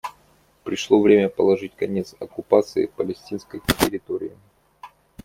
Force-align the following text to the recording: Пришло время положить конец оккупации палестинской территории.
Пришло 0.63 0.99
время 0.99 1.29
положить 1.29 1.75
конец 1.75 2.15
оккупации 2.19 2.87
палестинской 2.97 3.61
территории. 3.81 4.33